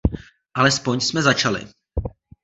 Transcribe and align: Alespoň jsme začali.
Alespoň 0.53 1.01
jsme 1.01 1.21
začali. 1.21 1.67